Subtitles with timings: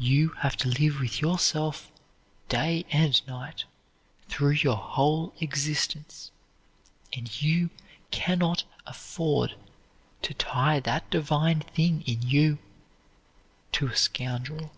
[0.00, 1.90] _You have to live with yourself
[2.48, 3.64] day and night
[4.28, 6.30] through your whole existence,
[7.12, 7.70] and you
[8.12, 9.56] can not afford
[10.22, 12.60] to tie that divine thing in you
[13.72, 14.70] to a scoundrel_.